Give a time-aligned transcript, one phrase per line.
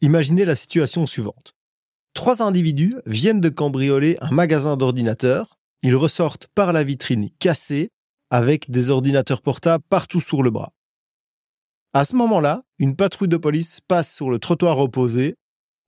[0.00, 1.54] Imaginez la situation suivante.
[2.14, 5.58] Trois individus viennent de cambrioler un magasin d'ordinateurs.
[5.82, 7.90] Ils ressortent par la vitrine cassée
[8.30, 10.72] avec des ordinateurs portables partout sur le bras.
[11.92, 15.36] À ce moment-là, une patrouille de police passe sur le trottoir opposé.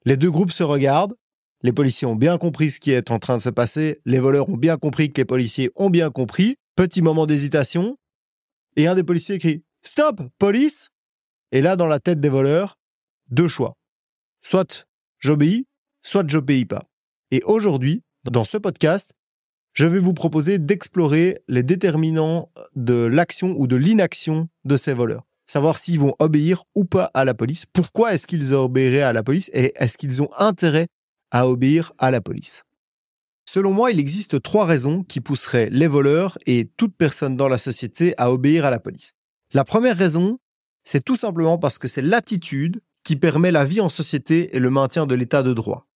[0.04, 1.16] Les deux groupes se regardent.
[1.62, 4.00] Les policiers ont bien compris ce qui est en train de se passer.
[4.04, 6.56] Les voleurs ont bien compris que les policiers ont bien compris.
[6.76, 7.98] Petit moment d'hésitation.
[8.76, 10.90] Et un des policiers crie Stop, police
[11.52, 12.78] Et là, dans la tête des voleurs,
[13.30, 13.74] deux choix.
[14.50, 14.86] Soit
[15.18, 15.66] j'obéis,
[16.02, 16.88] soit j'obéis pas.
[17.30, 19.12] Et aujourd'hui, dans ce podcast,
[19.74, 25.26] je vais vous proposer d'explorer les déterminants de l'action ou de l'inaction de ces voleurs.
[25.46, 27.66] Savoir s'ils vont obéir ou pas à la police.
[27.66, 30.86] Pourquoi est-ce qu'ils obéiraient à la police et est-ce qu'ils ont intérêt
[31.30, 32.62] à obéir à la police?
[33.44, 37.58] Selon moi, il existe trois raisons qui pousseraient les voleurs et toute personne dans la
[37.58, 39.12] société à obéir à la police.
[39.52, 40.38] La première raison,
[40.84, 44.68] c'est tout simplement parce que c'est l'attitude qui permet la vie en société et le
[44.68, 45.86] maintien de l'état de droit.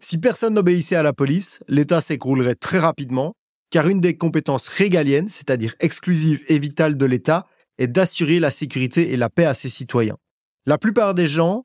[0.00, 3.32] Si personne n'obéissait à la police, l'État s'écroulerait très rapidement,
[3.70, 7.46] car une des compétences régaliennes, c'est-à-dire exclusives et vitales de l'État,
[7.78, 10.18] est d'assurer la sécurité et la paix à ses citoyens.
[10.66, 11.64] La plupart des gens,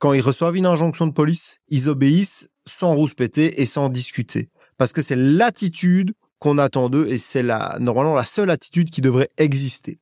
[0.00, 4.48] quand ils reçoivent une injonction de police, ils obéissent sans rouspéter et sans discuter.
[4.78, 9.00] Parce que c'est l'attitude qu'on attend d'eux et c'est la, normalement la seule attitude qui
[9.00, 10.00] devrait exister.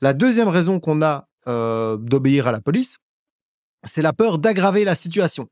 [0.00, 2.96] La deuxième raison qu'on a euh, d'obéir à la police,
[3.84, 5.48] c'est la peur d'aggraver la situation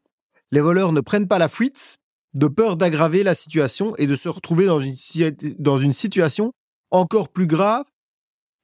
[0.51, 1.99] les voleurs ne prennent pas la fuite
[2.35, 4.81] de peur d'aggraver la situation et de se retrouver dans
[5.79, 6.53] une, situation
[6.91, 7.85] encore plus grave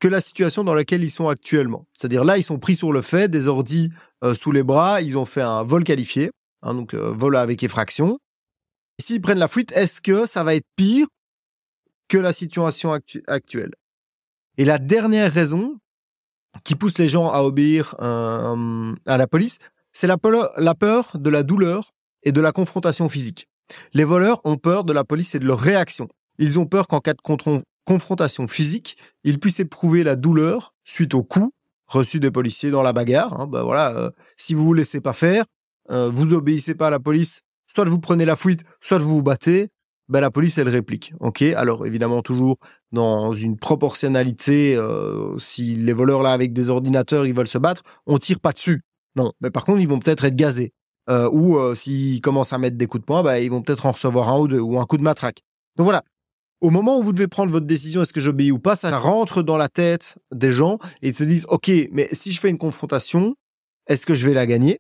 [0.01, 1.87] que la situation dans laquelle ils sont actuellement.
[1.93, 3.91] C'est-à-dire là, ils sont pris sur le fait, des ordis
[4.23, 6.31] euh, sous les bras, ils ont fait un vol qualifié,
[6.63, 8.19] hein, donc euh, vol avec effraction.
[9.01, 11.07] S'ils prennent la fuite, est-ce que ça va être pire
[12.09, 12.93] que la situation
[13.27, 13.73] actuelle?
[14.59, 15.79] Et la dernière raison
[16.63, 19.59] qui pousse les gens à obéir euh, à la police,
[19.93, 21.91] c'est la peur, de la douleur
[22.23, 23.49] et de la confrontation physique.
[23.93, 26.09] Les voleurs ont peur de la police et de leur réaction.
[26.39, 31.23] Ils ont peur qu'en cas de confrontation physique, ils puissent éprouver la douleur suite au
[31.23, 31.53] coup
[31.87, 33.41] reçu des policiers dans la bagarre.
[33.41, 33.47] Hein.
[33.47, 35.45] Ben voilà, euh, si vous vous laissez pas faire,
[35.91, 39.23] euh, vous n'obéissez pas à la police, soit vous prenez la fuite, soit vous vous
[39.23, 39.69] battez.
[40.09, 41.15] Ben la police elle réplique.
[41.21, 42.59] Ok, alors évidemment toujours
[42.93, 44.77] dans une proportionnalité.
[44.77, 48.53] Euh, si les voleurs là avec des ordinateurs ils veulent se battre, on tire pas
[48.53, 48.83] dessus.
[49.17, 50.73] Non, mais par contre, ils vont peut-être être gazés.
[51.11, 53.87] Euh, ou euh, s'ils commencent à mettre des coups de poing, bah, ils vont peut-être
[53.87, 55.43] en recevoir un ou deux, ou un coup de matraque.
[55.77, 56.03] Donc voilà.
[56.61, 59.43] Au moment où vous devez prendre votre décision, est-ce que j'obéis ou pas, ça rentre
[59.43, 62.57] dans la tête des gens et ils se disent, OK, mais si je fais une
[62.57, 63.35] confrontation,
[63.87, 64.79] est-ce que je vais la gagner?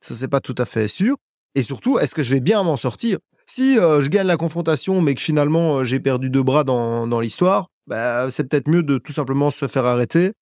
[0.00, 1.16] Ça, c'est pas tout à fait sûr.
[1.56, 3.18] Et surtout, est-ce que je vais bien m'en sortir?
[3.46, 7.20] Si euh, je gagne la confrontation, mais que finalement j'ai perdu deux bras dans, dans
[7.20, 10.32] l'histoire, bah, c'est peut-être mieux de tout simplement se faire arrêter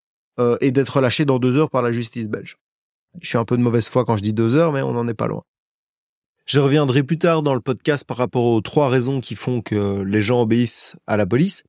[0.60, 2.56] et d'être lâché dans deux heures par la justice belge.
[3.20, 5.06] Je suis un peu de mauvaise foi quand je dis deux heures, mais on n'en
[5.06, 5.42] est pas loin.
[6.44, 10.02] Je reviendrai plus tard dans le podcast par rapport aux trois raisons qui font que
[10.02, 11.62] les gens obéissent à la police.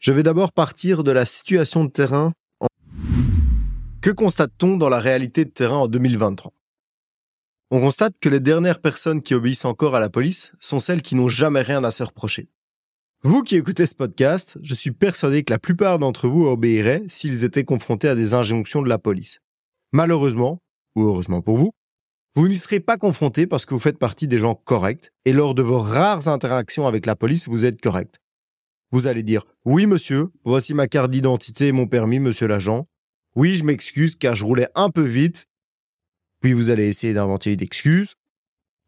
[0.00, 2.32] Je vais d'abord partir de la situation de terrain.
[4.00, 6.52] Que constate-t-on dans la réalité de terrain en 2023
[7.74, 11.14] On constate que les dernières personnes qui obéissent encore à la police sont celles qui
[11.14, 12.50] n'ont jamais rien à se reprocher.
[13.22, 17.44] Vous qui écoutez ce podcast, je suis persuadé que la plupart d'entre vous obéiraient s'ils
[17.44, 19.38] étaient confrontés à des injonctions de la police.
[19.90, 20.58] Malheureusement,
[20.96, 21.70] ou heureusement pour vous,
[22.34, 25.54] vous n'y serez pas confronté parce que vous faites partie des gens corrects et lors
[25.54, 28.20] de vos rares interactions avec la police, vous êtes correct.
[28.90, 32.86] Vous allez dire Oui, monsieur, voici ma carte d'identité et mon permis, monsieur l'agent.
[33.34, 35.46] Oui, je m'excuse car je roulais un peu vite.
[36.42, 38.16] Puis vous allez essayer d'inventer une excuse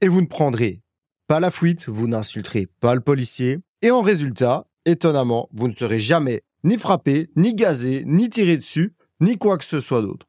[0.00, 0.82] et vous ne prendrez
[1.28, 6.00] pas la fuite, vous n'insulterez pas le policier et en résultat, étonnamment, vous ne serez
[6.00, 10.26] jamais ni frappé, ni gazé, ni tiré dessus, ni quoi que ce soit d'autre.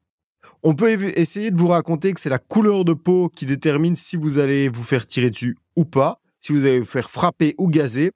[0.62, 4.16] On peut essayer de vous raconter que c'est la couleur de peau qui détermine si
[4.16, 7.68] vous allez vous faire tirer dessus ou pas, si vous allez vous faire frapper ou
[7.68, 8.12] gazer.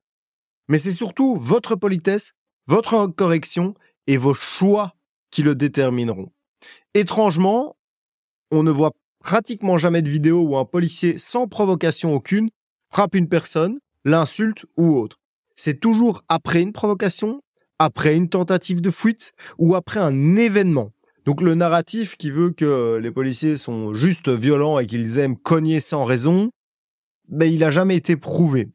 [0.69, 2.33] Mais c'est surtout votre politesse,
[2.67, 3.75] votre correction
[4.07, 4.95] et vos choix
[5.31, 6.31] qui le détermineront.
[6.95, 7.77] Étrangement,
[8.51, 12.51] on ne voit pratiquement jamais de vidéo où un policier, sans provocation aucune,
[12.91, 15.19] frappe une personne, l'insulte ou autre.
[15.55, 17.43] C'est toujours après une provocation,
[17.79, 20.93] après une tentative de fuite ou après un événement.
[21.27, 25.81] Donc le narratif qui veut que les policiers sont juste violents et qu'ils aiment cogner
[25.81, 26.51] sans raison,
[27.29, 28.71] ben il a jamais été prouvé.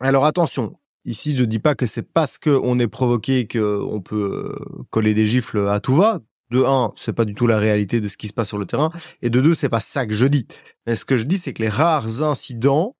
[0.00, 4.84] Alors attention, ici je dis pas que c'est parce qu'on est provoqué qu'on peut euh,
[4.90, 6.20] coller des gifles à tout va.
[6.52, 8.66] De un, c'est pas du tout la réalité de ce qui se passe sur le
[8.66, 8.90] terrain,
[9.22, 10.46] et de deux, c'est pas ça que je dis.
[10.86, 12.94] Mais ce que je dis, c'est que les rares incidents,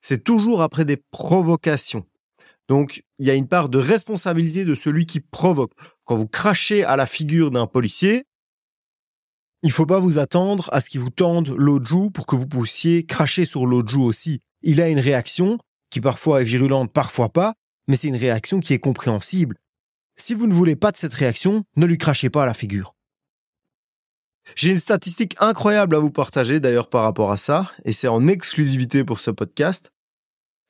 [0.00, 2.04] c'est toujours après des provocations.
[2.68, 5.70] Donc, il y a une part de responsabilité de celui qui provoque.
[6.04, 8.24] Quand vous crachez à la figure d'un policier,
[9.62, 12.46] Il faut pas vous attendre à ce qu'il vous tende l'autre joue pour que vous
[12.46, 14.40] puissiez cracher sur l'autre joue aussi.
[14.62, 15.58] Il a une réaction
[15.90, 17.54] qui parfois est virulente, parfois pas,
[17.88, 19.56] mais c'est une réaction qui est compréhensible.
[20.16, 22.95] Si vous ne voulez pas de cette réaction, ne lui crachez pas à la figure.
[24.54, 28.28] J'ai une statistique incroyable à vous partager d'ailleurs par rapport à ça, et c'est en
[28.28, 29.90] exclusivité pour ce podcast.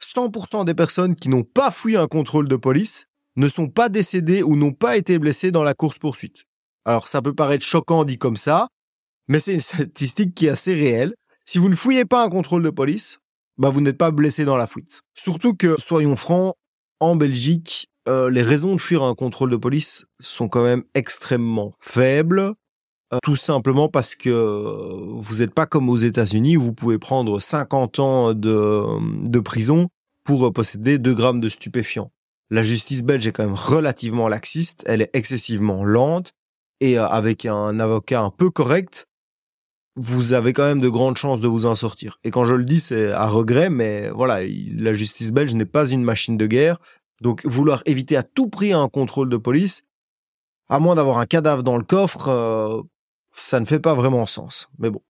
[0.03, 3.07] 100% des personnes qui n'ont pas fui un contrôle de police
[3.37, 6.45] ne sont pas décédées ou n'ont pas été blessées dans la course-poursuite.
[6.85, 8.69] Alors ça peut paraître choquant dit comme ça,
[9.29, 11.15] mais c'est une statistique qui est assez réelle.
[11.45, 13.19] Si vous ne fouillez pas un contrôle de police,
[13.59, 15.03] bah vous n'êtes pas blessé dans la fuite.
[15.15, 16.55] Surtout que, soyons francs,
[17.01, 21.75] en Belgique, euh, les raisons de fuir un contrôle de police sont quand même extrêmement
[21.81, 22.55] faibles.
[23.15, 27.41] Euh, tout simplement parce que vous n'êtes pas comme aux États-Unis où vous pouvez prendre
[27.41, 28.83] 50 ans de,
[29.29, 29.89] de prison
[30.25, 32.11] pour posséder 2 grammes de stupéfiants.
[32.51, 36.33] La justice belge est quand même relativement laxiste, elle est excessivement lente
[36.81, 39.07] et euh, avec un avocat un peu correct,
[39.97, 42.19] vous avez quand même de grandes chances de vous en sortir.
[42.23, 44.41] Et quand je le dis, c'est à regret, mais voilà,
[44.79, 46.79] la justice belge n'est pas une machine de guerre.
[47.23, 49.83] Donc vouloir éviter à tout prix un contrôle de police,
[50.69, 52.83] à moins d'avoir un cadavre dans le coffre, euh,
[53.37, 54.69] ça ne fait pas vraiment sens.
[54.79, 55.03] Mais bon.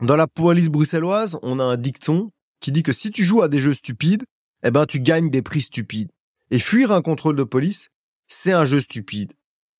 [0.00, 2.30] Dans la police bruxelloise, on a un dicton
[2.60, 4.24] qui dit que si tu joues à des jeux stupides,
[4.62, 6.10] eh ben tu gagnes des prix stupides.
[6.50, 7.90] Et fuir un contrôle de police,
[8.28, 9.32] c'est un jeu stupide.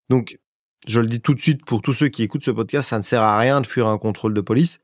[0.09, 0.39] Donc
[0.87, 3.03] je le dis tout de suite pour tous ceux qui écoutent ce podcast, ça ne
[3.03, 4.79] sert à rien de fuir un contrôle de police.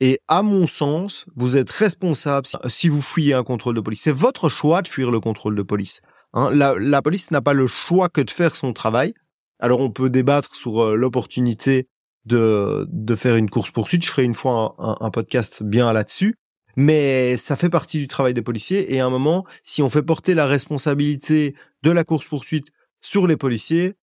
[0.00, 4.02] Et à mon sens, vous êtes responsable si vous fuyez un contrôle de police.
[4.02, 6.00] C'est votre choix de fuir le contrôle de police.
[6.32, 6.50] Hein.
[6.50, 9.14] la, police n'a pas le choix que de faire son travail.
[9.60, 11.86] Alors on peut débattre sur euh, l'opportunité
[12.26, 14.04] de, de faire une course-poursuite.
[14.04, 16.34] Je ferai une fois un, podcast bien là-dessus.
[16.76, 18.94] Mais ça fait partie du travail des policiers.
[18.94, 23.36] Et à un moment, si on fait porter la responsabilité de la course-poursuite sur les
[23.36, 23.94] policiers,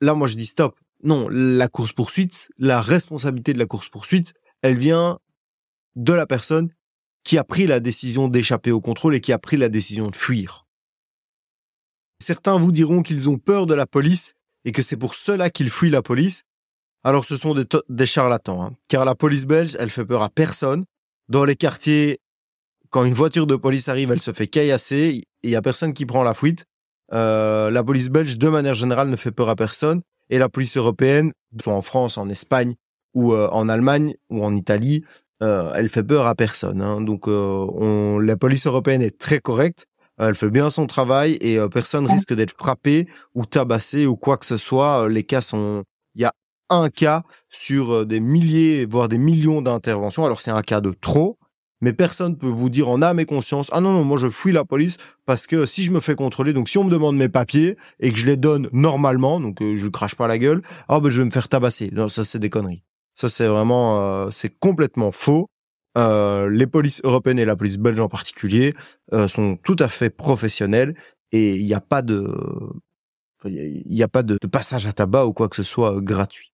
[0.00, 0.78] là, moi, je dis stop.
[1.02, 5.18] Non, la course-poursuite, la responsabilité de la course-poursuite, elle vient
[5.96, 6.70] de la personne
[7.24, 10.16] qui a pris la décision d'échapper au contrôle et qui a pris la décision de
[10.16, 10.66] fuir.
[12.20, 14.34] Certains vous diront qu'ils ont peur de la police
[14.64, 16.44] et que c'est pour cela qu'ils fuient la police.
[17.04, 17.54] Alors ce sont
[17.88, 18.72] des, charlatans, hein.
[18.88, 20.84] car la police belge, elle fait peur à personne.
[21.28, 22.20] Dans les quartiers,
[22.90, 26.06] quand une voiture de police arrive, elle se fait caillasser, il y a personne qui
[26.06, 26.64] prend la fuite.
[27.12, 30.02] Euh, la police belge, de manière générale, ne fait peur à personne.
[30.30, 32.74] Et la police européenne, soit en France, en Espagne
[33.14, 35.04] ou euh, en Allemagne ou en Italie,
[35.42, 36.80] euh, elle fait peur à personne.
[36.80, 37.00] Hein.
[37.00, 39.86] Donc, on, la police européenne est très correcte.
[40.18, 44.46] Elle fait bien son travail et personne risque d'être frappé ou tabassé ou quoi que
[44.46, 45.08] ce soit.
[45.08, 45.82] Les cas sont,
[46.70, 50.24] un cas sur des milliers, voire des millions d'interventions.
[50.24, 51.38] Alors c'est un cas de trop,
[51.82, 54.52] mais personne peut vous dire en âme et conscience ah non non moi je fuis
[54.52, 57.28] la police parce que si je me fais contrôler donc si on me demande mes
[57.28, 61.00] papiers et que je les donne normalement donc euh, je crache pas la gueule ah
[61.00, 62.82] ben je vais me faire tabasser non ça c'est des conneries.
[63.14, 65.48] Ça c'est vraiment euh, c'est complètement faux.
[65.98, 68.74] Euh, les polices européennes et la police belge en particulier
[69.28, 70.94] sont tout à fait professionnelles
[71.32, 72.32] et il n'y a pas de
[73.44, 76.51] il a pas de passage à tabac ou quoi que ce soit gratuit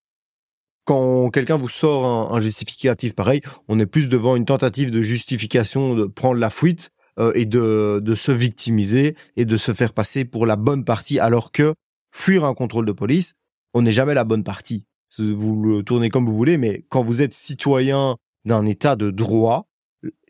[0.89, 5.95] quand quelqu'un vous sort un, justificatif pareil, on est plus devant une tentative de justification
[5.95, 10.25] de prendre la fuite euh, et de, de se victimiser et de se faire passer
[10.25, 11.75] pour la bonne partie, alors que
[12.11, 13.35] fuir un contrôle de police,
[13.75, 14.87] on n'est jamais la bonne partie.
[15.19, 19.69] Vous le tournez comme vous voulez, mais quand vous êtes citoyen d'un état de droit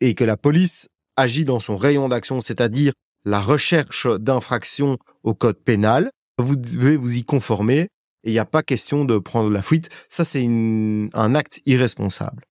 [0.00, 5.62] et que la police agit dans son rayon d'action, c'est-à-dire la recherche d'infractions au code
[5.62, 7.90] pénal, vous devez vous y conformer
[8.24, 9.88] et il n'y a pas question de prendre la fuite.
[10.08, 12.44] Ça, c'est un acte irresponsable.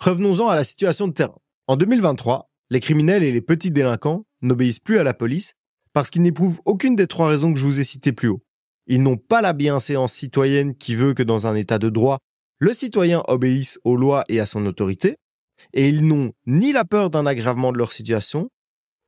[0.00, 1.38] Revenons-en à la situation de terrain.
[1.66, 5.54] En 2023, les criminels et les petits délinquants n'obéissent plus à la police
[5.92, 8.42] parce qu'ils n'éprouvent aucune des trois raisons que je vous ai citées plus haut.
[8.86, 12.18] Ils n'ont pas la bienséance citoyenne qui veut que dans un état de droit,
[12.58, 15.16] le citoyen obéisse aux lois et à son autorité,
[15.72, 18.48] et ils n'ont ni la peur d'un aggravement de leur situation,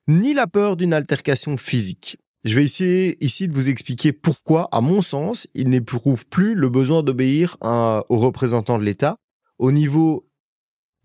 [0.07, 2.19] ni la peur d'une altercation physique.
[2.45, 6.69] Je vais essayer ici de vous expliquer pourquoi, à mon sens, il n'éprouve plus le
[6.69, 9.17] besoin d'obéir aux représentants de l'État
[9.59, 10.29] au niveau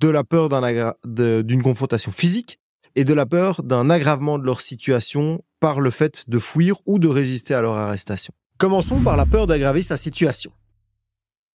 [0.02, 0.50] de la peur
[1.06, 2.60] d'une confrontation physique
[2.96, 7.00] et de la peur d'un aggravement de leur situation par le fait de fuir ou
[7.00, 8.34] de résister à leur arrestation.
[8.58, 10.52] Commençons par la peur d'aggraver sa situation.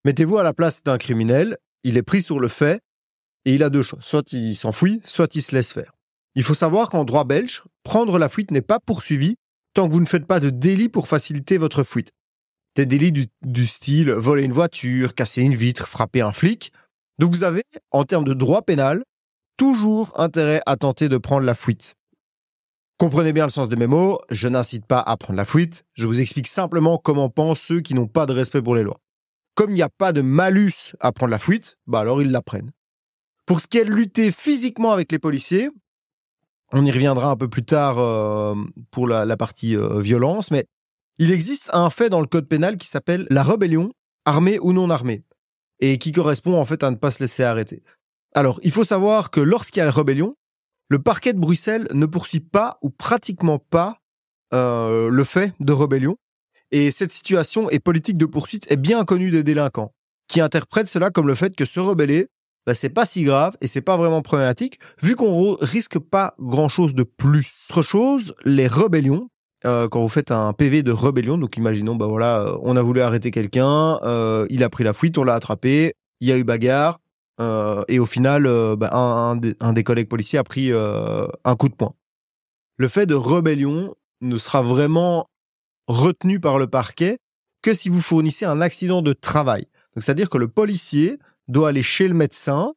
[0.06, 2.80] Mettez-vous à la place d'un criminel, il est pris sur le fait
[3.44, 3.98] et il a deux choix.
[4.00, 5.92] Soit il s'enfuit, soit il se laisse faire.
[6.34, 9.36] Il faut savoir qu'en droit belge, prendre la fuite n'est pas poursuivi
[9.74, 12.12] tant que vous ne faites pas de délit pour faciliter votre fuite.
[12.76, 16.72] Des délits du, style voler une voiture, casser une vitre, frapper un flic.
[17.18, 17.62] Donc vous avez,
[17.92, 19.04] en termes de droit pénal,
[19.56, 21.94] toujours intérêt à tenter de prendre la fuite.
[22.98, 26.06] Comprenez bien le sens de mes mots, je n'incite pas à prendre la fuite, je
[26.06, 29.00] vous explique simplement comment pensent ceux qui n'ont pas de respect pour les lois.
[29.56, 32.42] comme il n'y a pas de malus à prendre la fuite, bah alors ils la
[32.42, 32.72] prennent.
[33.46, 35.70] Pour ce qui est de lutter physiquement avec les policiers,
[36.74, 38.54] on y reviendra un peu plus tard euh,
[38.90, 40.66] pour la, partie euh, violence, mais
[41.18, 43.92] il existe un fait dans le code pénal qui s'appelle la rébellion,
[44.24, 45.22] armée ou non armée,
[45.78, 47.82] et qui correspond en fait à ne pas se laisser arrêter.
[48.34, 50.34] Alors, il faut savoir que lorsqu'il y a la rébellion,
[50.88, 54.00] le parquet de Bruxelles ne poursuit pas ou pratiquement pas
[54.52, 56.16] euh, le fait de rébellion,
[56.72, 59.94] et cette situation et politique de poursuite est bien connue des délinquants,
[60.26, 62.26] qui interprètent cela comme le fait que se rebeller,
[62.66, 66.68] bah, c'est pas si grave et c'est pas vraiment problématique, vu qu'on risque pas grand
[66.68, 67.68] chose de plus.
[67.70, 69.28] Autre chose, les rébellions.
[69.66, 72.82] Euh, quand vous faites un PV de rébellion, donc imaginons, bah voilà, euh, on a
[72.82, 76.38] voulu arrêter quelqu'un, euh, il a pris la fuite, on l'a attrapé, il y a
[76.38, 77.00] eu bagarre,
[77.88, 78.44] et au final,
[78.76, 81.94] bah, un, un, des collègues policiers a pris un coup de poing.
[82.76, 85.26] Le fait de rébellion ne sera vraiment
[85.88, 87.18] retenu par le parquet
[87.60, 89.66] que si vous fournissez un accident de travail.
[89.94, 92.72] Donc c'est-à-dire que le policier doit aller chez le médecin,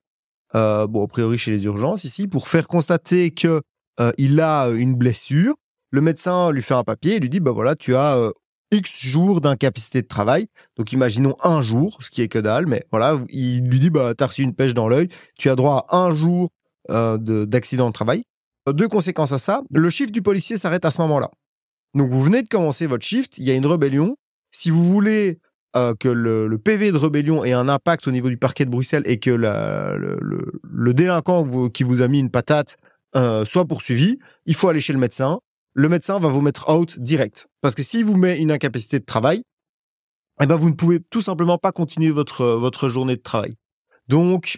[0.56, 3.62] euh, bon, a priori chez les urgences ici, pour faire constater que
[4.00, 5.56] euh, il a une blessure.
[5.92, 8.32] Le médecin lui fait un papier et lui dit, bah voilà, tu as euh,
[8.72, 10.48] X jours d'incapacité de travail.
[10.78, 14.14] Donc imaginons un jour, ce qui est que dalle, mais voilà, il lui dit, bah
[14.16, 15.08] t'as reçu une pêche dans l'œil,
[15.38, 16.50] tu as droit à un jour
[16.90, 18.24] d'accident de, travail.
[18.70, 21.32] Deux conséquences à ça, le chiffre du policier s'arrête à ce moment-là.
[21.94, 24.18] Donc vous venez de commencer votre shift, il y a une rébellion.
[24.52, 25.40] Si vous voulez
[25.78, 29.04] euh, que le, PV de rébellion ait un impact au niveau du parquet de Bruxelles
[29.06, 32.78] et que le, délinquant qui vous a mis une patate
[33.16, 35.40] euh, soit poursuivi, il faut aller chez le médecin.
[35.74, 37.48] Le médecin va vous mettre out direct.
[37.62, 39.44] Parce que s'il vous met une incapacité de travail,
[40.42, 43.56] eh ben vous ne pouvez tout simplement pas continuer votre, votre journée de travail.
[44.08, 44.58] Donc,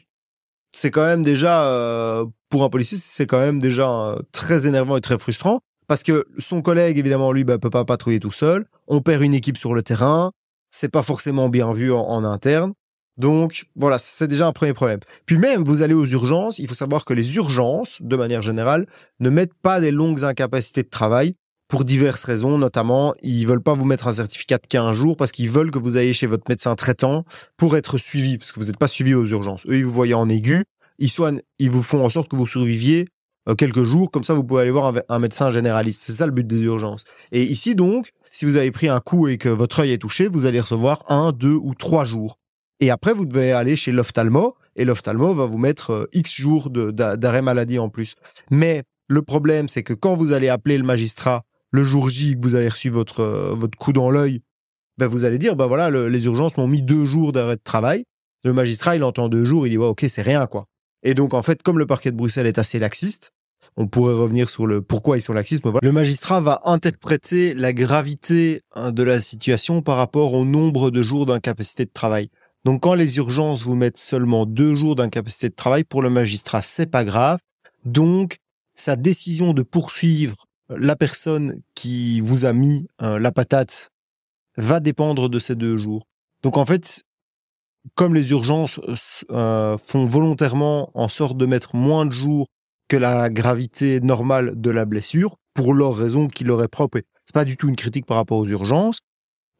[0.71, 5.01] c'est quand même déjà, euh, pour un policier, c'est quand même déjà très énervant et
[5.01, 5.59] très frustrant.
[5.87, 8.65] Parce que son collègue, évidemment, lui, ne bah, peut pas patrouiller tout seul.
[8.87, 10.31] On perd une équipe sur le terrain
[10.71, 12.73] c'est pas forcément bien vu en, interne.
[13.17, 14.99] Donc voilà, c'est déjà un premier problème.
[15.25, 18.87] Puis même, vous allez aux urgences, il faut savoir que les urgences, de manière générale,
[19.19, 21.35] ne mettent pas des longues incapacités de travail
[21.67, 25.31] pour diverses raisons, notamment ils veulent pas vous mettre un certificat de 15 jours parce
[25.31, 27.25] qu'ils veulent que vous ayez chez votre médecin traitant
[27.57, 29.65] pour être suivi, parce que vous n'êtes pas suivi aux urgences.
[29.67, 30.63] Eux, ils vous voient en aigu,
[30.97, 33.07] ils, soignent, ils vous font en sorte que vous surviviez
[33.47, 36.03] euh, quelques jours, comme ça vous pouvez aller voir un médecin généraliste.
[36.05, 37.03] C'est ça le but des urgences.
[37.31, 40.27] Et ici donc, si vous avez pris un coup et que votre œil est touché,
[40.27, 42.37] vous allez recevoir un, deux ou trois jours.
[42.79, 46.69] Et après, vous devez aller chez l'ophtalmo et l'ophtalmo va vous mettre euh, X jours
[46.69, 48.15] d'arrêt maladie en plus.
[48.49, 52.41] Mais le problème, c'est que quand vous allez appeler le magistrat le jour J que
[52.41, 54.41] vous avez reçu votre, euh, votre coup dans l'œil,
[54.97, 58.03] ben vous allez dire, ben voilà, les urgences m'ont mis deux jours d'arrêt de travail.
[58.43, 60.65] Le magistrat, il entend deux jours, il dit, ouais, ok, c'est rien, quoi.
[61.03, 63.31] Et donc, en fait, comme le parquet de Bruxelles est assez laxiste,
[63.77, 65.63] on pourrait revenir sur le pourquoi ils sont laxistes.
[65.81, 71.01] Le magistrat va interpréter la gravité hein, de la situation par rapport au nombre de
[71.01, 72.29] jours d'incapacité de travail.
[72.65, 76.61] Donc quand les urgences vous mettent seulement deux jours d'incapacité de travail, pour le magistrat,
[76.61, 77.39] c'est pas grave.
[77.85, 78.37] Donc
[78.75, 83.89] sa décision de poursuivre la personne qui vous a mis hein, la patate
[84.57, 86.05] va dépendre de ces deux jours.
[86.43, 87.03] Donc en fait,
[87.95, 88.79] comme les urgences
[89.31, 92.47] euh, font volontairement en sorte de mettre moins de jours
[92.89, 96.99] que la gravité normale de la blessure pour leurs raisons qui leur est propre.
[97.25, 98.99] C'est pas du tout une critique par rapport aux urgences.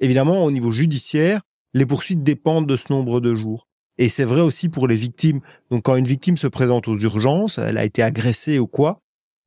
[0.01, 1.41] Évidemment, au niveau judiciaire,
[1.73, 3.67] les poursuites dépendent de ce nombre de jours.
[3.97, 5.41] Et c'est vrai aussi pour les victimes.
[5.69, 9.01] Donc, quand une victime se présente aux urgences, elle a été agressée ou quoi,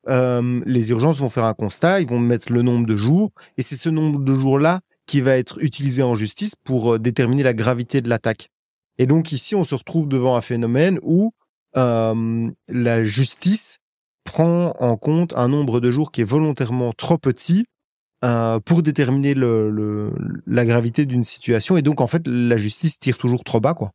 [0.09, 3.63] euh, les urgences vont faire un constat, ils vont mettre le nombre de jours, et
[3.63, 7.55] c'est ce nombre de jours-là qui va être utilisé en justice pour euh, déterminer la
[7.55, 8.49] gravité de l'attaque.
[8.99, 11.33] Et donc ici, on se retrouve devant un phénomène où
[11.77, 13.79] euh, la justice
[14.25, 17.65] prend en compte un nombre de jours qui est volontairement trop petit
[18.25, 21.77] euh, pour déterminer la gravité d'une situation.
[21.77, 23.93] Et donc, en fait, la justice tire toujours trop bas, quoi.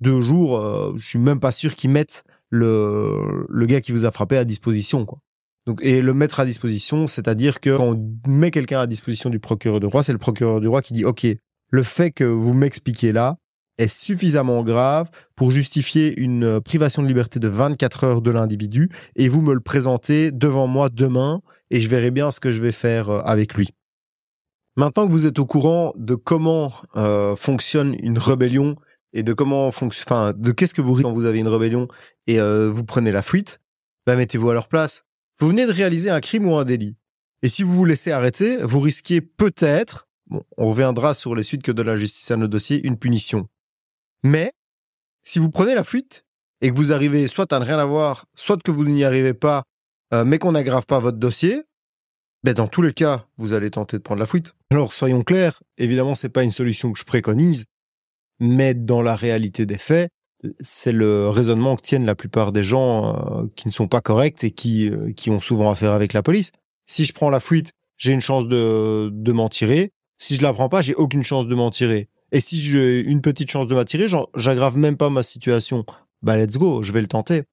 [0.00, 4.04] Deux jours, euh, je suis même pas sûr qu'ils mettent le, le gars qui vous
[4.04, 5.20] a frappé à disposition, quoi.
[5.66, 9.38] Donc, et le mettre à disposition, c'est-à-dire que quand on met quelqu'un à disposition du
[9.38, 11.26] procureur du roi, c'est le procureur du roi qui dit, OK,
[11.70, 13.36] le fait que vous m'expliquez là,
[13.78, 18.88] est suffisamment grave pour justifier une euh, privation de liberté de 24 heures de l'individu
[19.16, 22.60] et vous me le présentez devant moi demain et je verrai bien ce que je
[22.60, 23.70] vais faire euh, avec lui.
[24.76, 28.76] Maintenant que vous êtes au courant de comment euh, fonctionne une rébellion
[29.12, 31.86] et de comment fonctionne, enfin, de qu'est-ce que vous quand vous avez une rébellion
[32.26, 33.60] et vous prenez la fuite,
[34.06, 35.04] bah mettez-vous à leur place.
[35.38, 36.96] Vous venez de réaliser un crime ou un délit.
[37.42, 41.62] Et si vous vous laissez arrêter, vous risquez peut-être, bon, on reviendra sur les suites
[41.62, 43.46] que de la justice à nos dossiers, une punition.
[44.24, 44.52] Mais
[45.22, 46.24] si vous prenez la fuite
[46.60, 49.64] et que vous arrivez soit à ne rien avoir, soit que vous n'y arrivez pas,
[50.12, 51.62] euh, mais qu'on n'aggrave pas votre dossier,
[52.42, 54.54] ben dans tous les cas, vous allez tenter de prendre la fuite.
[54.70, 57.64] Alors soyons clairs, évidemment, c'est pas une solution que je préconise,
[58.40, 60.10] mais dans la réalité des faits,
[60.60, 64.42] c'est le raisonnement que tiennent la plupart des gens euh, qui ne sont pas corrects
[64.44, 66.50] et qui, euh, qui ont souvent affaire avec la police.
[66.86, 69.92] Si je prends la fuite, j'ai une chance de, de m'en tirer.
[70.18, 72.08] Si je la prends pas, j'ai aucune chance de m'en tirer.
[72.34, 75.86] Et si j'ai une petite chance de m'en tirer, j'aggrave même pas ma situation.
[76.20, 77.44] Bah let's go, je vais le tenter.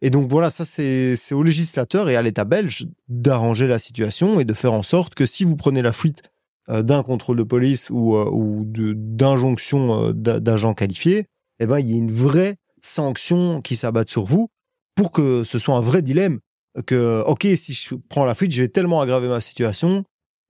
[0.00, 4.46] Et donc voilà, ça c'est au législateur et à l'État belge d'arranger la situation et
[4.46, 6.22] de faire en sorte que si vous prenez la fuite
[6.70, 8.64] euh, d'un contrôle de police ou, euh,
[8.94, 11.26] d'injonction euh, d'agents qualifiés,
[11.58, 14.48] eh ben, il y a une vraie sanction qui s'abatte sur vous
[14.94, 16.40] pour que ce soit un vrai dilemme.
[16.86, 20.04] Que, OK, si je prends la fuite, je vais tellement aggraver ma situation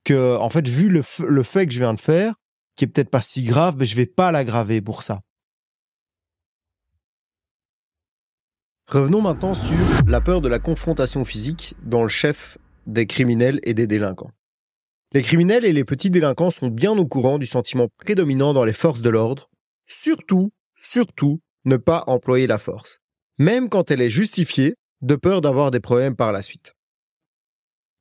[0.05, 2.35] que, en fait, vu le, le fait que je viens de faire,
[2.81, 5.21] qui est peut-être pas si grave, mais je vais pas l'aggraver pour ça.
[8.87, 12.57] Revenons maintenant sur la peur de la confrontation physique dans le chef
[12.87, 14.31] des criminels et des délinquants.
[15.13, 18.73] Les criminels et les petits délinquants sont bien au courant du sentiment prédominant dans les
[18.73, 19.51] forces de l'ordre,
[19.87, 23.01] surtout, surtout, ne pas employer la force,
[23.37, 26.73] même quand elle est justifiée, de peur d'avoir des problèmes par la suite.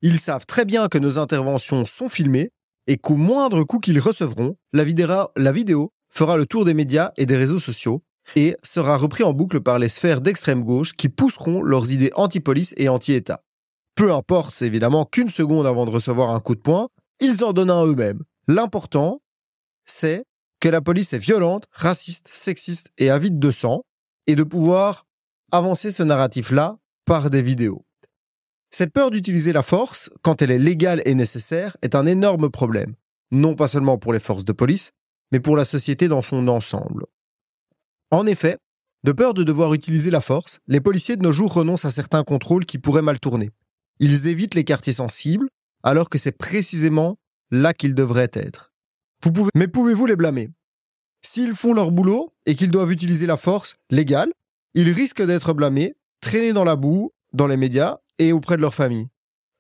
[0.02, 2.52] Ils savent très bien que nos interventions sont filmées
[2.90, 7.38] et qu'au moindre coup qu'ils recevront, la vidéo fera le tour des médias et des
[7.38, 8.04] réseaux sociaux,
[8.36, 12.74] et sera repris en boucle par les sphères d'extrême gauche qui pousseront leurs idées anti-police
[12.78, 13.44] et anti-État.
[13.94, 17.54] Peu importe, c'est évidemment qu'une seconde avant de recevoir un coup de poing, ils en
[17.54, 18.24] donnent un eux-mêmes.
[18.48, 19.22] L'important,
[19.86, 20.26] c'est
[20.60, 23.84] que la police est violente, raciste, sexiste et avide de sang,
[24.26, 25.06] et de pouvoir
[25.52, 27.86] avancer ce narratif-là par des vidéos.
[28.72, 32.94] Cette peur d'utiliser la force, quand elle est légale et nécessaire, est un énorme problème,
[33.32, 34.92] non pas seulement pour les forces de police,
[35.32, 37.06] mais pour la société dans son ensemble.
[38.12, 38.58] En effet,
[39.04, 42.24] de peur de devoir utiliser la force, les policiers de nos jours renoncent à certains
[42.24, 43.50] contrôles qui pourraient mal tourner.
[44.00, 45.50] Ils évitent les quartiers sensibles,
[45.84, 47.18] alors que c'est précisément
[47.52, 48.72] là qu'ils devraient être.
[49.56, 50.50] Mais pouvez-vous les blâmer?
[51.22, 54.32] S'ils font leur boulot et qu'ils doivent utiliser la force légale,
[54.74, 58.76] ils risquent d'être blâmés, traînés dans la boue, dans les médias et auprès de leur
[58.76, 59.08] famille.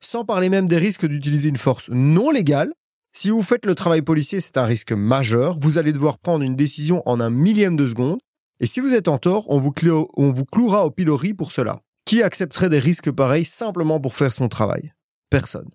[0.02, 2.72] Sans parler même des risques d'utiliser une force non légale,
[3.12, 6.56] si vous faites le travail policier, c'est un risque majeur, vous allez devoir prendre une
[6.56, 8.20] décision en un millième de seconde,
[8.60, 9.74] et si vous êtes en tort, on vous,
[10.16, 11.82] on vous clouera au pilori pour cela.
[12.06, 14.94] Qui accepterait des risques pareils simplement pour faire son travail?
[15.30, 15.70] Personne.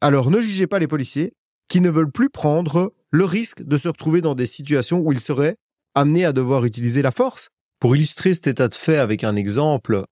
[0.00, 1.34] Alors ne jugez pas les policiers
[1.68, 5.20] qui ne veulent plus prendre le risque de se retrouver dans des situations où ils
[5.20, 5.56] seraient
[5.94, 7.48] amenés à devoir utiliser la force.
[7.80, 10.04] Pour illustrer cet état de fait avec un exemple,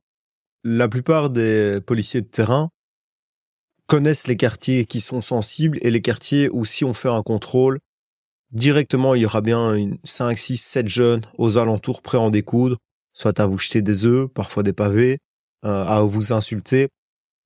[0.65, 2.71] la plupart des policiers de terrain
[3.87, 7.79] connaissent les quartiers qui sont sensibles et les quartiers où si on fait un contrôle,
[8.53, 12.31] directement, il y aura bien une 5, 6, 7 jeunes aux alentours prêts à en
[12.31, 12.77] découdre,
[13.13, 15.19] soit à vous jeter des œufs, parfois des pavés,
[15.65, 16.89] euh, à vous insulter.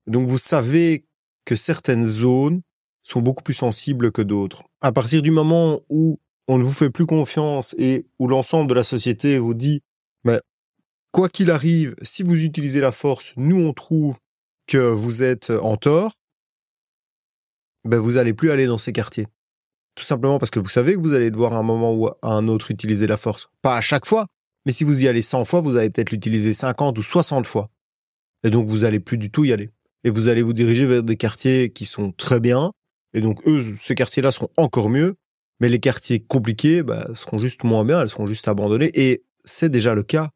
[0.06, 1.06] Donc vous savez
[1.44, 2.62] que certaines zones
[3.02, 4.64] sont beaucoup plus sensibles que d'autres.
[4.80, 8.74] À partir du moment où on ne vous fait plus confiance et où l'ensemble de
[8.74, 9.80] la société vous dit,
[11.12, 14.16] quoi qu'il arrive, si vous utilisez la force, nous on trouve
[14.66, 16.12] que vous êtes en tort,
[17.84, 19.26] ben vous allez plus aller dans ces quartiers.
[19.94, 22.16] Tout simplement parce que vous savez que vous allez devoir à un moment ou à
[22.22, 23.50] un autre utiliser la force.
[23.60, 24.26] Pas à chaque fois,
[24.64, 27.68] mais si vous y allez 100 fois, vous allez peut-être l'utiliser 50 ou 60 fois.
[28.44, 29.70] Et donc vous allez plus du tout y aller.
[30.04, 32.72] Et vous allez vous diriger vers des quartiers qui sont très bien.
[33.12, 35.14] Et donc eux, ces quartiers-là seront encore mieux.
[35.60, 38.90] Mais les quartiers compliqués bah, seront juste moins bien, elles seront juste abandonnées.
[38.94, 40.30] Et c'est déjà le cas.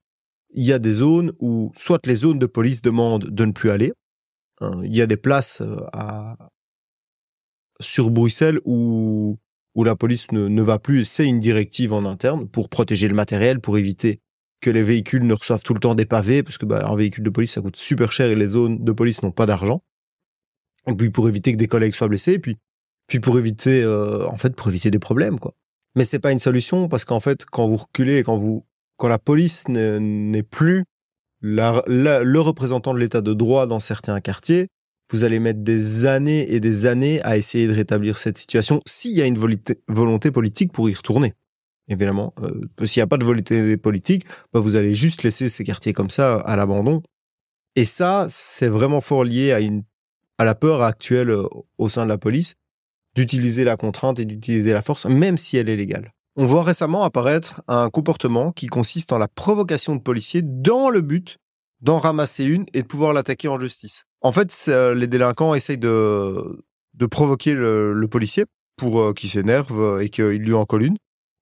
[0.55, 3.71] Il y a des zones où soit les zones de police demandent de ne plus
[3.71, 3.93] aller.
[4.61, 6.37] Hein, il y a des places euh, à...
[7.81, 9.39] sur Bruxelles où
[9.77, 13.15] où la police ne, ne va plus, c'est une directive en interne pour protéger le
[13.15, 14.21] matériel, pour éviter
[14.63, 17.23] que les véhicules ne reçoivent tout le temps des pavés, parce que bah, un véhicule
[17.23, 19.83] de police, ça coûte super cher et les zones de police n'ont pas d'argent.
[20.87, 22.57] Et puis pour éviter que des collègues soient blessés, et puis,
[23.07, 25.55] puis pour éviter, euh, en fait, pour éviter des problèmes, quoi.
[25.95, 28.65] Mais c'est pas une solution parce qu'en fait, quand vous reculez, quand vous,
[28.97, 30.85] quand la police n'est plus
[31.41, 34.69] le représentant de l'état de droit dans certains quartiers,
[35.13, 39.13] vous allez mettre des années et des années à essayer de rétablir cette situation s'il
[39.13, 41.35] y a une volonté politique pour y retourner.
[41.89, 45.63] Évidemment, euh, s'il n'y a pas de volonté politique, bah vous allez juste laisser ces
[45.63, 47.03] quartiers comme ça à l'abandon.
[47.77, 49.53] Et ça, c'est vraiment fort lié
[50.39, 51.47] à la peur actuelle euh,
[51.79, 52.55] au sein de la police
[53.15, 56.13] d'utiliser la contrainte et d'utiliser la force, même si elle est légale.
[56.39, 61.01] On voit récemment apparaître un comportement qui consiste en la provocation de policiers dans le
[61.01, 61.39] but
[61.81, 64.05] d'en ramasser une et de pouvoir l'attaquer en justice.
[64.21, 66.63] En fait, euh, les délinquants essayent de,
[67.11, 68.45] provoquer le, policier
[68.77, 70.97] pour euh, qu'il s'énerve euh, et qu'il lui en colle une.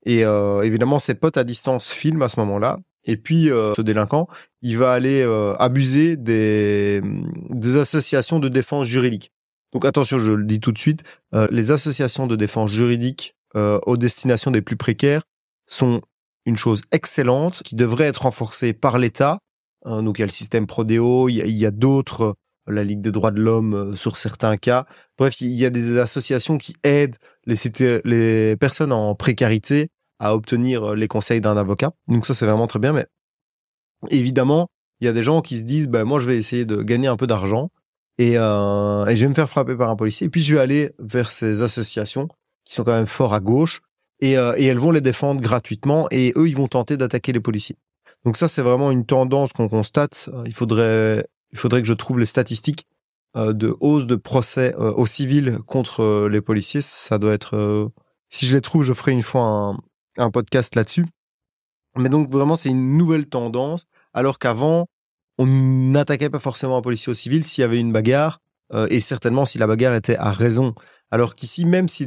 [0.07, 2.79] Et évidemment, ses potes à distance filment à ce moment-là.
[3.05, 4.29] Et puis, ce délinquant,
[4.61, 5.23] il va aller
[5.59, 7.01] abuser des,
[7.49, 9.33] des associations de défense juridique.
[9.73, 11.05] Donc attention, je le dis tout de suite,
[11.49, 15.23] les associations de défense juridique euh, aux destinations des plus précaires
[15.67, 16.03] sont
[16.47, 19.39] une chose excellente qui devrait être renforcée par l'État.
[19.87, 22.37] Euh, donc il y a le système Prodeo, il y a, a d'autres,
[22.67, 24.87] la Ligue des droits de l'homme sur certains cas.
[25.19, 31.09] Bref, il y a des associations qui aident les, personnes en précarité à obtenir les
[31.09, 31.93] conseils d'un avocat.
[32.09, 32.93] Donc ça c'est vraiment très bien.
[32.93, 33.07] Mais
[34.11, 34.69] évidemment,
[35.01, 37.09] il y a des gens qui se disent, bah, moi je vais essayer de gagner
[37.09, 37.71] un peu d'argent
[38.21, 40.27] euh, et je vais me faire frapper par un policier.
[40.27, 42.29] Et puis je vais aller vers ces associations
[42.65, 43.81] qui sont quand même fort à gauche
[44.21, 47.41] et, euh, et elles vont les défendre gratuitement et eux ils vont tenter d'attaquer les
[47.41, 47.77] policiers.
[48.25, 50.31] Donc ça c'est vraiment une tendance qu'on constate.
[50.47, 52.87] Il faudrait il faudrait que je trouve les statistiques
[53.37, 56.81] euh, de hausse de procès euh, aux civils contre euh, les policiers.
[56.81, 57.89] Ça doit être euh,
[58.31, 59.79] si je les trouve, je ferai une fois un,
[60.17, 61.07] un podcast là-dessus.
[61.97, 64.87] Mais donc vraiment c'est une nouvelle tendance alors qu'avant
[65.39, 68.39] on n'attaquait pas forcément un policier au civil s'il y avait une bagarre,
[68.73, 70.75] euh, et certainement si la bagarre était à raison.
[71.11, 72.07] Alors qu'ici, même si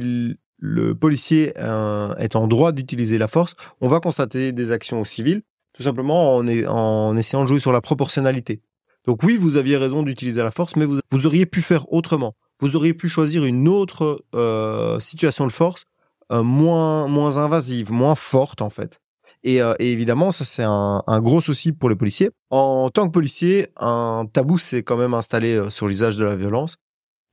[0.58, 5.04] le, policier euh, est en droit d'utiliser la force, on va constater des actions au
[5.04, 5.42] civil,
[5.72, 8.60] tout simplement en, essayant de jouer sur la proportionnalité.
[9.06, 12.34] Donc oui, vous aviez raison d'utiliser la force, mais vous, vous, auriez pu faire autrement.
[12.60, 15.84] Vous auriez pu choisir une autre euh, situation de force
[16.32, 19.00] euh, moins, moins invasive, moins forte en fait.
[19.44, 22.30] Et, évidemment, ça c'est un, un, gros souci pour les policiers.
[22.50, 26.76] En tant que policier, un tabou s'est quand même installé sur l'usage de la violence.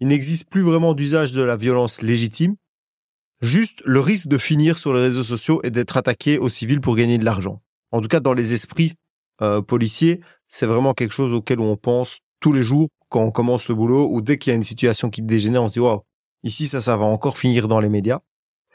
[0.02, 2.56] Il n'existe plus vraiment d'usage de la violence légitime,
[3.41, 6.95] juste le risque de finir sur les réseaux sociaux et d'être attaqué aux civils pour
[6.95, 7.62] gagner de l'argent.
[7.91, 8.93] En tout cas, dans les esprits
[9.41, 13.69] euh, policiers, c'est vraiment quelque chose auquel on pense tous les jours quand on commence
[13.69, 16.02] le boulot ou dès qu'il y a une situation qui dégénère, on se dit waouh,
[16.43, 18.19] ici ça, ça va encore finir dans les médias.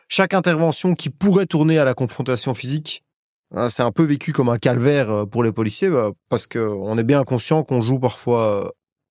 [0.08, 3.04] Chaque intervention qui pourrait tourner à la confrontation physique
[3.52, 6.58] Hein, c'est un peu vécu comme un calvaire euh, pour les policiers bah, parce que
[6.60, 8.68] on est bien conscient qu'on joue parfois euh,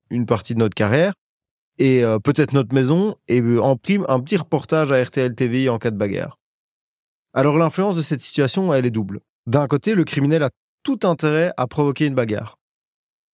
[0.09, 1.13] une partie de notre carrière
[1.79, 5.79] et euh, peut-être notre maison et en prime un petit reportage à RTL TV en
[5.79, 6.37] cas de bagarre.
[7.33, 9.21] Alors l'influence de cette situation, elle est double.
[9.47, 10.51] D'un côté, le criminel a
[10.83, 12.57] tout intérêt à provoquer une bagarre.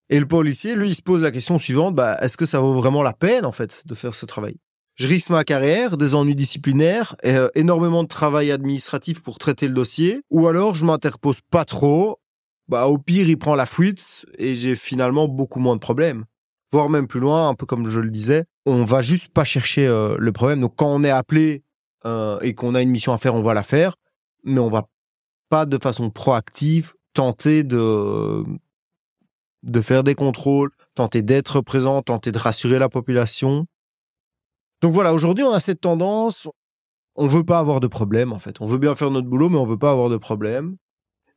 [0.09, 2.73] Et le policier, lui, il se pose la question suivante, bah, est-ce que ça vaut
[2.73, 4.55] vraiment la peine, en fait, de faire ce travail?
[4.95, 9.67] Je risque ma carrière, des ennuis disciplinaires, et, euh, énormément de travail administratif pour traiter
[9.67, 12.19] le dossier, ou alors je m'interpose pas trop,
[12.67, 16.25] bah au pire il prend la fuite et j'ai finalement beaucoup moins de problèmes.
[16.75, 19.87] Voire même plus loin, un peu comme je le disais, on va juste pas chercher
[19.87, 20.59] euh, le problème.
[20.61, 21.63] Donc quand on est appelé
[22.05, 23.95] euh, et qu'on a une mission à faire, on va la faire,
[24.43, 24.87] mais on va
[25.49, 28.43] pas de façon proactive tenter de
[29.63, 33.65] de faire des contrôles, tenter d'être présent, tenter de rassurer la population
[34.81, 36.47] donc voilà, aujourd'hui, on a cette tendance,
[37.15, 38.61] on veut pas avoir de problème, en fait.
[38.61, 40.77] On veut bien faire notre boulot, mais on veut pas avoir de problème.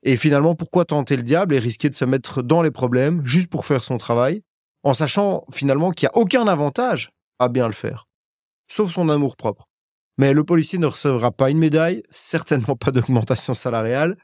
[0.02, 3.48] Et finalement, pourquoi tenter le diable et risquer de se mettre dans les problèmes juste
[3.50, 4.42] pour faire son travail,
[4.82, 8.06] en sachant finalement qu'il n'y a aucun avantage à bien le faire,
[8.68, 9.68] sauf son amour propre.
[10.18, 14.16] Mais le policier ne recevra pas une médaille, certainement pas d'augmentation salariale,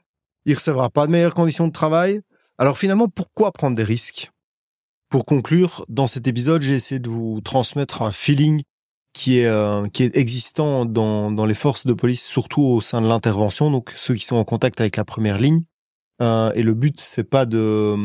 [0.44, 2.20] il recevra pas de meilleures conditions de travail.
[2.58, 4.30] Alors finalement, pourquoi prendre des risques?
[5.08, 8.62] Pour conclure, dans cet épisode, j'ai essayé de vous transmettre un feeling
[9.12, 13.00] qui est euh, qui est existant dans dans les forces de police, surtout au sein
[13.00, 15.62] de l'intervention, donc ceux qui sont en contact avec la première ligne.
[16.20, 17.96] Euh, et le but c'est pas de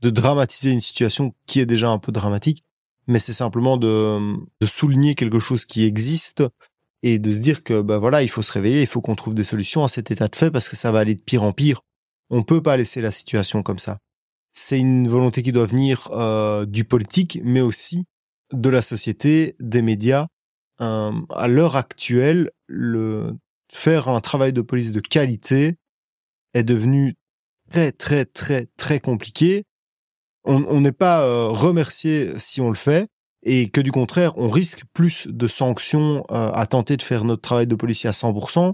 [0.00, 2.64] de dramatiser une situation qui est déjà un peu dramatique,
[3.06, 6.42] mais c'est simplement de de souligner quelque chose qui existe
[7.02, 9.34] et de se dire que bah voilà, il faut se réveiller, il faut qu'on trouve
[9.34, 11.52] des solutions à cet état de fait parce que ça va aller de pire en
[11.52, 11.80] pire.
[12.30, 13.98] On peut pas laisser la situation comme ça.
[14.52, 18.04] C'est une volonté qui doit venir euh, du politique, mais aussi
[18.52, 20.26] de la société, des médias
[20.80, 23.36] euh, à l'heure actuelle, le
[23.72, 25.76] faire un travail de police de qualité
[26.54, 27.16] est devenu
[27.70, 29.64] très très très très compliqué.
[30.44, 33.08] On n'est pas euh, remercié si on le fait
[33.42, 37.42] et que du contraire, on risque plus de sanctions euh, à tenter de faire notre
[37.42, 38.72] travail de policier à 100%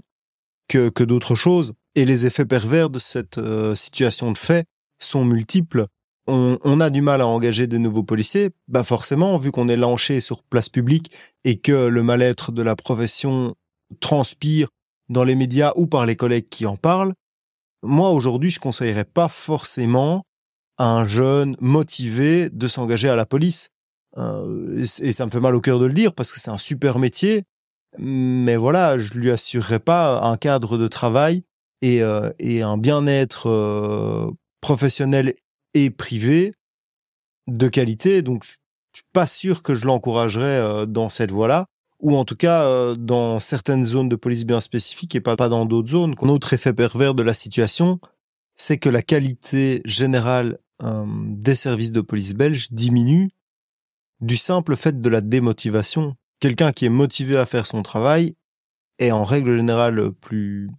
[0.69, 1.73] que, que d'autres choses.
[1.95, 4.65] Et les effets pervers de cette euh, situation de fait
[4.99, 5.87] sont multiples
[6.27, 10.19] on, a du mal à engager des nouveaux policiers, bah forcément, vu qu'on est lanché
[10.19, 11.11] sur place publique
[11.43, 13.55] et que le mal-être de la profession
[13.99, 14.67] transpire
[15.09, 17.13] dans les médias ou par les collègues qui en parlent,
[17.81, 20.23] moi aujourd'hui, je conseillerais pas forcément
[20.77, 23.69] à un jeune motivé de s'engager à la police.
[24.17, 26.57] Euh, et ça me fait mal au cœur de le dire parce que c'est un
[26.57, 27.43] super métier,
[27.97, 31.43] mais voilà, je lui assurerai pas un cadre de travail
[31.81, 35.33] et, euh, et un bien-être euh, professionnel
[35.73, 36.53] et privé
[37.47, 38.21] de qualité.
[38.21, 38.49] Donc, je
[38.93, 41.67] suis pas sûr que je l'encouragerais euh, dans cette voie-là,
[41.99, 45.49] ou en tout cas euh, dans certaines zones de police bien spécifiques et pas, pas
[45.49, 46.15] dans d'autres zones.
[46.21, 47.99] Un autre effet pervers de la situation,
[48.55, 53.29] c'est que la qualité générale des services de police belge diminue
[54.21, 56.15] du simple fait de la démotivation.
[56.39, 58.35] Quelqu'un qui est motivé à faire son travail
[58.99, 60.69] est en règle générale plus,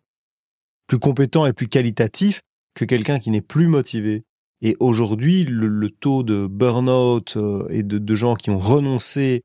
[0.86, 2.42] plus compétent et plus qualitatif
[2.74, 4.24] que quelqu'un qui n'est plus motivé.
[4.60, 9.42] Et aujourd'hui, le, taux de burn-out euh, et de, gens qui ont renoncé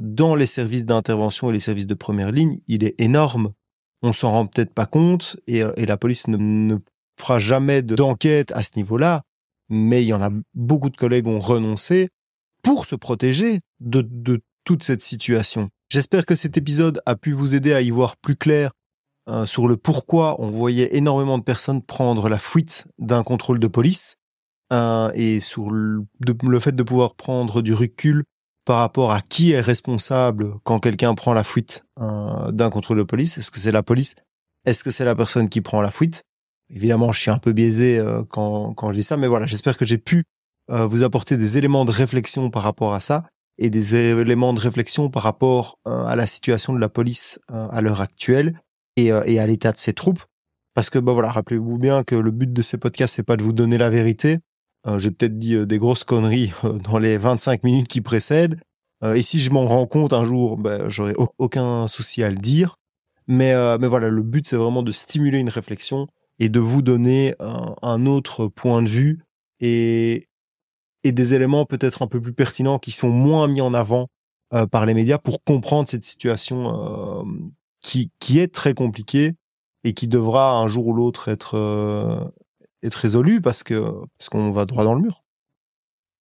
[0.00, 3.52] dans les services d'intervention et les services de première ligne, il est énorme.
[4.02, 6.76] On s'en rend peut-être pas compte et, euh, la police ne
[7.18, 9.22] fera jamais d'enquête à ce niveau-là,
[9.68, 12.08] mais il y en a beaucoup de collègues ont renoncé
[12.62, 15.70] pour se protéger de, toute cette situation.
[15.88, 18.72] J'espère que cet épisode a pu vous aider à y voir plus clair
[19.30, 23.66] euh, sur le pourquoi on voyait énormément de personnes prendre la fuite d'un contrôle de
[23.66, 24.16] police
[24.72, 28.24] euh, et sur le, le, fait de pouvoir prendre du recul
[28.66, 33.02] par rapport à qui est responsable quand quelqu'un prend la fuite euh, d'un contrôle de
[33.02, 33.38] police.
[33.38, 34.14] Est-ce que c'est la police?
[34.66, 36.24] Est-ce que c'est la personne qui prend la fuite?
[36.70, 39.78] Évidemment, je suis un peu biaisé euh, quand, quand je dis ça, mais voilà, j'espère
[39.78, 40.24] que j'ai pu
[40.70, 43.24] euh, vous apporter des éléments de réflexion par rapport à ça
[43.56, 47.80] et des éléments de réflexion par rapport euh, à la situation de la police à
[47.80, 48.60] l'heure actuelle
[48.96, 50.22] et, et à l'état de ses troupes.
[50.74, 53.42] Parce que, bah voilà, rappelez-vous bien que le but de ces podcasts, c'est pas de
[53.42, 54.38] vous donner la vérité.
[54.98, 56.52] j'ai peut-être dit des grosses conneries
[56.84, 58.60] dans les 25 minutes qui précèdent.
[59.02, 62.76] et si je m'en rends compte un jour, ben, j'aurai aucun souci à le dire.
[63.26, 66.06] Mais, mais voilà, le but, c'est vraiment de stimuler une réflexion
[66.38, 69.20] et de vous donner un, autre point de vue
[69.60, 70.28] et,
[71.04, 74.08] et des éléments peut-être un peu plus pertinents qui sont moins mis en avant
[74.54, 77.22] euh, par les médias pour comprendre cette situation euh,
[77.80, 79.34] qui, qui est très compliquée
[79.84, 82.24] et qui devra un jour ou l'autre être, euh,
[82.82, 83.80] être résolue parce que
[84.18, 85.22] parce qu'on va droit dans le mur.